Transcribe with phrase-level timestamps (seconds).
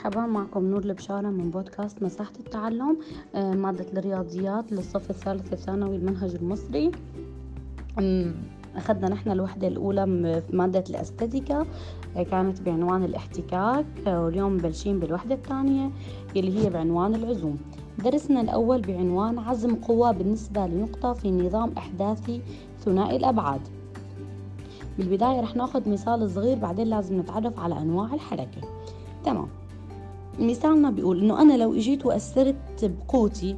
[0.00, 2.98] مرحبا معكم نور البشارة من بودكاست مساحة التعلم.
[3.34, 6.90] آه، مادة الرياضيات للصف الثالث الثانوي المنهج المصري.
[8.76, 10.06] أخذنا نحن الوحدة الأولى
[10.48, 11.66] في مادة الأستاتيكا
[12.16, 13.84] آه، كانت بعنوان الاحتكاك.
[14.06, 15.90] آه، واليوم مبلشين بالوحدة الثانية
[16.36, 17.58] اللي هي بعنوان العزوم.
[18.04, 22.40] درسنا الأول بعنوان عزم قوة بالنسبة لنقطة في نظام أحداثي
[22.84, 23.60] ثنائي الأبعاد.
[24.98, 28.60] بالبداية رح ناخذ مثال صغير بعدين لازم نتعرف على أنواع الحركة.
[29.24, 29.48] تمام.
[30.38, 33.56] مثالنا بيقول إنه أنا لو إجيت وأثرت بقوتي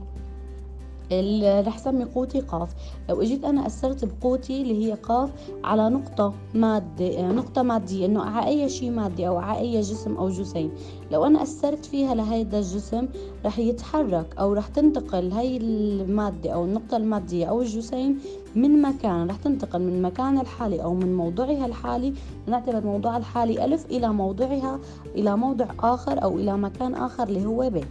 [1.66, 2.75] رح سمي قوتي قاف.
[3.09, 5.30] لو إجيت أنا اثرت بقوتي اللي هي قاف
[5.65, 10.29] على نقطة مادة نقطة مادية إنه على أي شيء مادي أو على أي جسم أو
[10.29, 10.70] جسيم.
[11.11, 13.09] لو أنا اثرت فيها لهيدا الجسم
[13.45, 18.20] رح يتحرك أو رح تنتقل هاي المادة أو النقطة المادية أو الجسيم
[18.55, 22.15] من مكان رح تنتقل من مكان الحالي أو من موضعها الحالي.
[22.47, 24.79] نعتبر موضوعها الحالي ألف إلى موضعها
[25.14, 27.84] إلى موضع آخر أو إلى مكان آخر اللي هو ب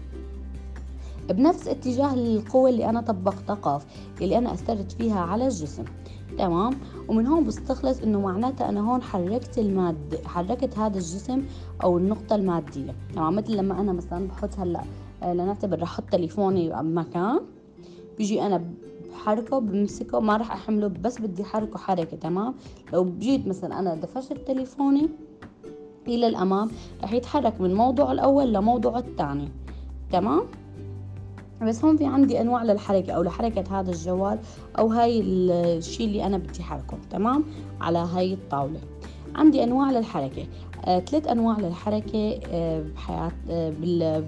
[1.32, 3.86] بنفس اتجاه القوة اللي أنا طبقتها قاف
[4.22, 5.86] اللي أنا أثرت فيها على الجسم.
[6.38, 6.74] تمام؟
[7.08, 11.44] ومن هون بستخلص إنه معناتها أنا هون حركت المادة حركت هذا الجسم
[11.84, 12.96] أو النقطة المادية.
[13.16, 14.82] تمام؟ مثل لما أنا مثلا بحط هلأ
[15.24, 17.40] آه، لنعتبر رح أحط تليفوني بمكان
[18.18, 18.64] بيجي أنا
[19.12, 22.18] بحركه بمسكه ما راح أحمله بس بدي حركه حركة.
[22.18, 22.54] تمام؟
[22.94, 25.10] لو جيت مثلا أنا دفشت تليفوني
[26.08, 26.70] إلى الأمام
[27.04, 29.50] رح يتحرك من موضوعه الأول لموضوعه الثاني.
[30.12, 30.42] تمام؟
[31.68, 34.40] بس هون في عندي أنواع للحركة أو لحركة هذا الجوال
[34.80, 37.44] أو هاي الشيء اللي أنا بدي حركه تمام؟
[37.82, 38.80] على هاي الطاولة.
[39.36, 40.46] عندي أنواع للحركة.
[40.86, 43.74] آه، ثلاث أنواع للحركة آه، بحياة آه،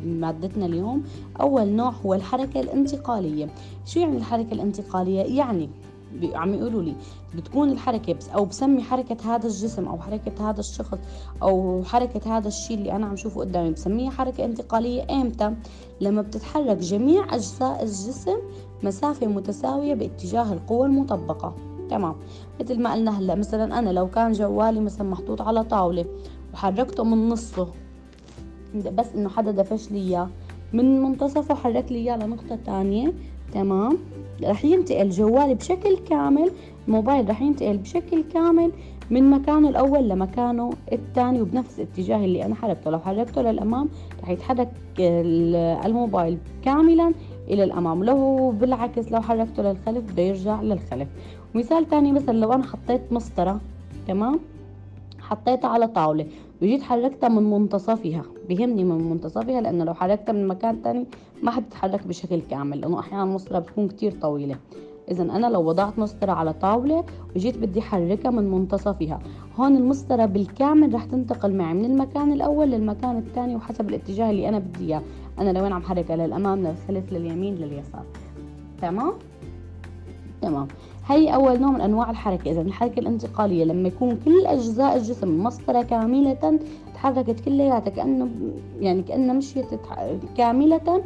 [0.04, 1.04] بمادتنا اليوم.
[1.42, 3.48] أول نوع هو الحركة الانتقالية.
[3.86, 5.70] شو يعني الحركة الانتقالية؟ يعني
[6.34, 6.96] عم يقولوا لي
[7.36, 10.98] بتكون الحركة بس أو بسمي حركة هذا الجسم أو حركة هذا الشخص
[11.44, 15.54] أو حركة هذا الشيء اللي أنا عم شوفه قدامي بسميها حركة انتقالية إمتى؟
[16.02, 18.38] لما بتتحرك جميع أجزاء الجسم
[18.84, 21.56] مسافة متساوية باتجاه القوة المطبقة.
[21.90, 22.16] تمام؟
[22.62, 26.06] مثل ما قلنا هلأ مثلا أنا لو كان جوالي مثلا محطوط على طاولة
[26.54, 27.68] وحركته من نصه
[28.76, 30.30] بس إنه حدا دفش لي إياه
[30.74, 33.14] من منتصفه حرك لي إياه لنقطة تانية
[33.54, 33.98] تمام؟
[34.44, 36.52] رح ينتقل جوالي بشكل كامل
[36.88, 38.72] الموبايل رح ينتقل بشكل كامل
[39.12, 42.92] من مكانه الأول لمكانه الثاني وبنفس الاتجاه اللي أنا حركته.
[42.92, 43.90] لو حركته للأمام
[44.24, 44.70] رح يتحرك
[45.86, 47.14] الموبايل كاملا
[47.48, 48.04] إلى الأمام.
[48.04, 51.08] لو بالعكس لو حركته للخلف بده يرجع للخلف.
[51.56, 53.60] مثال تاني مثلا لو أنا حطيت مسطرة
[54.08, 54.40] تمام؟
[55.20, 56.26] حطيتها على طاولة
[56.62, 58.24] وجيت حركتها من منتصفها.
[58.50, 61.06] بهمني من منتصفها لأنه لو حركتها من مكان تاني
[61.44, 64.56] ما حتتحرك بشكل كامل لأنه أحيانا المسطرة بتكون كتير طويلة.
[65.12, 67.04] إذا أنا لو وضعت مسطرة على طاولة
[67.36, 69.20] وجيت بدي حركها من منتصفها
[69.60, 74.60] هون المسطرة بالكامل رح تنتقل معي من المكان الأول للمكان الثاني وحسب الاتجاه اللي أنا
[74.60, 75.02] بدي إياه.
[75.40, 78.06] أنا لوين عم حركها للأمام للخلف لليمين لليسار.
[78.82, 79.14] تمام؟
[80.42, 80.68] تمام.
[81.08, 82.52] هي أول نوع من أنواع الحركة.
[82.52, 86.60] إذا الحركة الانتقالية لما يكون كل أجزاء الجسم مسطرة كاملة
[86.94, 88.30] تحركت كلياتها كأنه
[88.80, 89.66] يعني كأنها مشيت
[90.38, 91.04] كاملة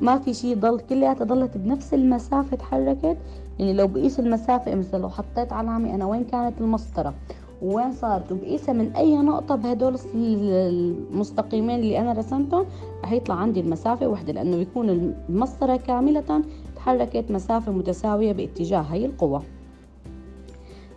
[0.00, 3.16] ما في شيء ضل كلياتها ضلت بنفس المسافة تحركت؟
[3.58, 7.14] يعني لو بقيس المسافة مثلا لو حطيت علامة أنا وين كانت المسطرة؟
[7.62, 12.64] وين صارت؟ وبقيسها من أي نقطة بهدول المستقيمين اللي أنا رسمتهم
[13.04, 14.90] رح يطلع عندي المسافة وحدة لأنه بيكون
[15.28, 16.42] المسطرة كاملة
[16.76, 19.42] تحركت مسافة متساوية باتجاه هي القوة.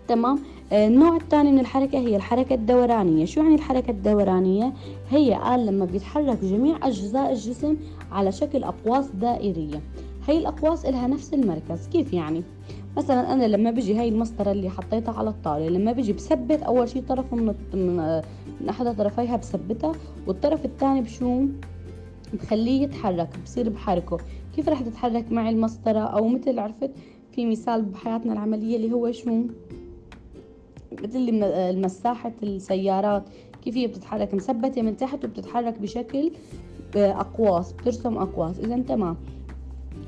[0.07, 0.39] تمام
[0.71, 3.25] آه، النوع الثاني من الحركة هي الحركة الدورانية.
[3.25, 4.73] شو يعني الحركة الدورانية؟
[5.09, 7.77] هي قال لما بيتحرك جميع أجزاء الجسم
[8.11, 9.81] على شكل أقواس دائرية.
[10.27, 11.87] هي الأقواس إلها نفس المركز.
[11.87, 12.43] كيف يعني؟
[12.97, 17.03] مثلا أنا لما بيجي هاي المسطرة اللي حطيتها على الطاولة لما بيجي بثبت أول شيء
[17.03, 19.91] طرف من, من أحد طرفيها بثبتها
[20.27, 21.45] والطرف الثاني بشو؟
[22.33, 24.17] بخليه يتحرك بصير بحركه.
[24.55, 26.91] كيف رح تتحرك معي المسطرة؟ أو مثل عرفت
[27.31, 29.43] في مثال بحياتنا العملية اللي هو شو؟
[31.03, 33.23] مثل المساحة السيارات
[33.63, 36.31] كيف هي بتتحرك؟ مثبتة من تحت وبتتحرك بشكل
[36.97, 38.59] آه، أقواس بترسم أقواس.
[38.59, 39.17] إذا تمام.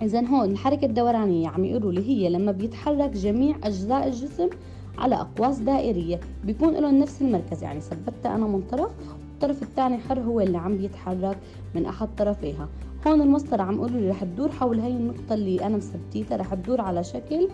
[0.01, 4.49] إذا هون الحركة الدورانية عم يقولوا لي هي لما بيتحرك جميع أجزاء الجسم
[4.97, 7.63] على أقواس دائرية بيكون لهم نفس المركز.
[7.63, 8.91] يعني ثبتها أنا من طرف
[9.31, 11.37] والطرف الثاني حر هو اللي عم بيتحرك
[11.75, 12.67] من أحد طرفيها.
[13.07, 16.81] هون المسطرة عم يقولوا لي رح تدور حول هاي النقطة اللي أنا مثبتيتها رح تدور
[16.81, 17.47] على شكل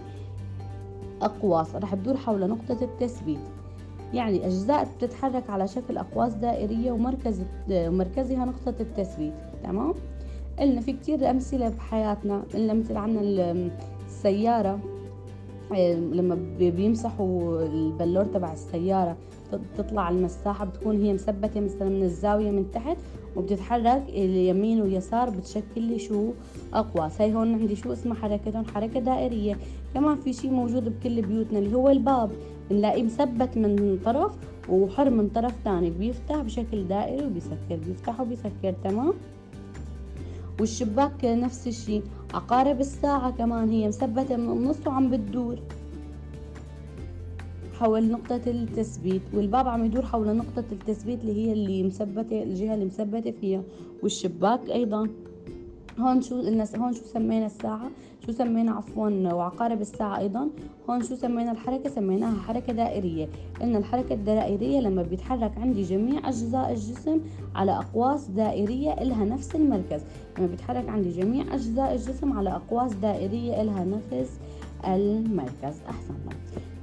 [1.25, 3.39] أقواس رح تدور حول نقطة التثبيت.
[4.13, 9.33] يعني أجزاء بتتحرك على شكل أقواس دائرية ومركز مركزها نقطة التثبيت
[9.63, 9.93] تمام؟
[10.59, 13.21] قلنا في كتير أمثلة بحياتنا قلنا مثل عنا
[14.07, 14.79] السيارة
[16.11, 19.17] لما بيمسحوا البلور تبع السيارة
[19.77, 22.97] تطلع المساحة بتكون هي مثبتة مثلا من الزاوية من تحت
[23.35, 26.31] وبتتحرك اليمين واليسار بتشكل لي شو
[26.73, 29.57] أقواس هاي هون عندي شو اسمها؟ حركتهم حركة دائرية.
[29.93, 32.31] كمان في شي موجود بكل بيوتنا اللي هو الباب.
[32.69, 34.31] بنلاقيه مثبت من طرف
[34.69, 35.89] وحر من طرف تاني.
[35.89, 37.79] بيفتح بشكل دائري وبيسكر.
[37.87, 39.13] بيفتح وبيسكر تمام؟
[40.59, 42.01] والشباك نفس الشي.
[42.33, 45.59] عقارب الساعة كمان هي مثبتة من النص وعم بتدور.
[47.73, 52.85] حول نقطة التثبيت والباب عم يدور حول نقطة التثبيت اللي هي اللي مثبتة الجهة اللي
[52.85, 53.65] مثبتة فيها
[54.01, 55.22] والشباك أيضا.
[55.99, 57.89] هون شو قلنا هون شو سمينا الساعة؟
[58.25, 60.49] شو سمينا عفوا وعقارب الساعة أيضا؟
[60.89, 63.27] هون شو سمينا الحركة؟ سميناها حركة دائرية.
[63.61, 67.19] قلنا الحركة الدائرية لما بيتحرك عندي جميع أجزاء الجسم
[67.55, 70.01] على أقواس دائرية إلها نفس المركز.
[70.37, 74.39] لما بيتحرك عندي جميع أجزاء الجسم على أقواس دائرية إلها نفس
[74.85, 75.81] المركز.
[75.89, 76.13] أحسن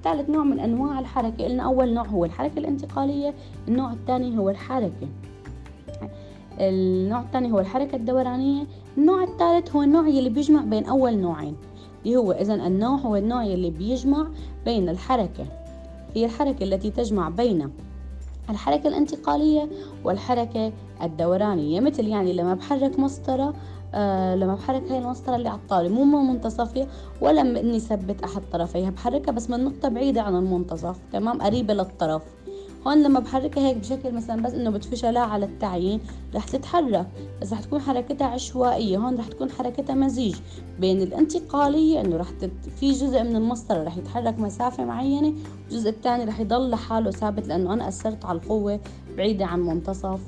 [0.05, 1.45] ثالث نوع من أنواع الحركة.
[1.45, 3.35] قلنا أول نوع هو الحركة الانتقالية
[3.69, 5.09] النوع الثاني هو الحركة.
[6.61, 8.67] النوع الثاني هو الحركة الدورانية.
[8.99, 11.57] النوع الثالث هو النوع اللي بيجمع بين أول نوعين
[12.05, 14.27] اللي هو إذا النوع هو النوع اللي بيجمع
[14.65, 15.47] بين الحركة.
[16.15, 17.71] هي الحركة التي تجمع بين
[18.51, 19.69] الحركة الانتقالية
[20.05, 20.73] والحركة
[21.03, 21.81] الدورانية.
[21.81, 23.55] مثل يعني لما بحرك مسطرة
[23.95, 26.87] آه لما بحرك هاي المسطرة اللي على الطاولة مو من منتصفها
[27.21, 32.23] ولا إني ثبت أحد طرفيها بحركها بس من نقطة بعيدة عن المنتصف تمام؟ قريبة للطرف.
[32.87, 36.01] هون لما بحركها هيك بشكل مثلا بس إنه بتفشلها على التعيين
[36.35, 37.07] رح تتحرك
[37.43, 40.37] بس رح تكون حركتها عشوائية هون رح تكون حركتها مزيج
[40.81, 42.51] بين الانتقالية إنه رح تت...
[42.77, 45.35] في جزء من المسطرة رح يتحرك مسافة معينة
[45.65, 48.81] والجزء الثاني رح يضل لحاله ثابت لأنه أنا أثرت على القوة
[49.17, 50.21] بعيدة عن منتصف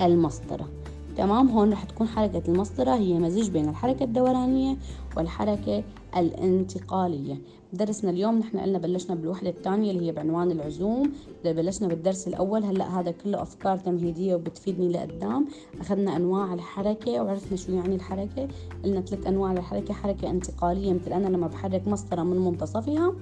[0.00, 0.68] المسطرة.
[1.16, 4.76] تمام؟ هون رح تكون حركة المسطرة هي مزيج بين الحركة الدورانية
[5.16, 5.82] والحركة
[6.16, 7.36] الانتقالية.
[7.72, 11.12] درسنا اليوم نحن قلنا بلشنا بالوحدة الثانية اللي هي بعنوان العزوم.
[11.44, 15.46] بلشنا بالدرس الأول هلأ هذا كله أفكار تمهيدية وبتفيدني لقدام.
[15.80, 18.48] أخذنا أنواع الحركة وعرفنا شو يعني الحركة.
[18.84, 23.14] قلنا ثلاث أنواع الحركة حركة انتقالية مثل أنا لما بحرك مسطرة من منتصفها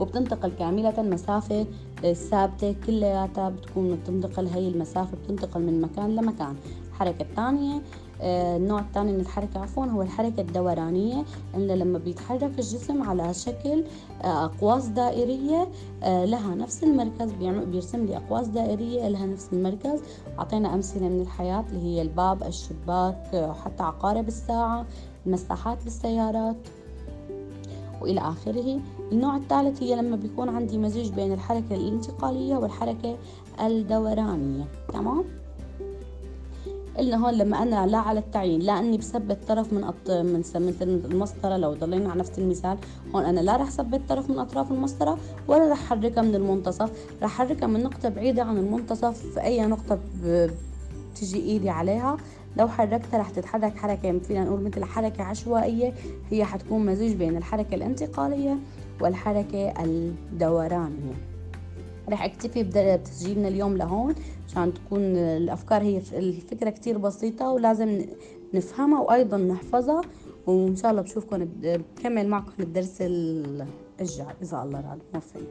[0.00, 1.66] وبتنتقل كاملة مسافة
[2.12, 6.54] ثابتة كلياتها بتكون بتنتقل هي المسافة بتنتقل من مكان لمكان.
[6.88, 7.80] الحركة الثانية آه،
[8.22, 11.24] النوع الثاني من الحركة عفوا هو الحركة الدورانية
[11.54, 13.84] إنه لما بيتحرك الجسم على شكل
[14.22, 15.68] آه، أقواس دائرية
[16.02, 20.00] آه، لها نفس المركز بيرسم لي أقواس دائرية لها نفس المركز.
[20.38, 24.86] أعطينا أمثلة من الحياة اللي هي الباب الشباك وحتى عقارب الساعة
[25.26, 26.56] المساحات بالسيارات
[28.00, 28.80] وإلى آخره.
[29.12, 33.16] النوع الثالث هي لما بيكون عندي مزيج بين الحركة الانتقالية والحركة
[33.60, 34.64] الدورانية.
[34.92, 35.39] تمام؟
[36.98, 40.10] قلنا هون لما أنا لا على التعيين لا إني بثبت طرف من أط...
[40.10, 42.78] من مثل المسطرة لو ضلينا على نفس المثال
[43.14, 46.90] هون أنا لا رح ثبت طرف من أطراف المسطرة ولا رح حركها من المنتصف
[47.22, 52.16] رح حركها من نقطة بعيدة عن المنتصف في أي نقطة بتجي إيدي عليها.
[52.56, 55.92] لو حركتها رح تتحرك حركة فينا نقول مثل حركة عشوائية
[56.30, 58.56] هي حتكون مزيج بين الحركة الانتقالية
[59.00, 61.29] والحركة الدورانية.
[62.10, 64.14] رح أكتفي بتسجيلنا اليوم لهون
[64.48, 68.04] عشان تكون الأفكار هي الفكرة كتير بسيطة ولازم
[68.54, 70.00] نفهمها وأيضا نحفظها
[70.46, 75.46] وإن شاء الله بشوفكم بكمل معكم الدرس الجاي اذا الله راد موفقين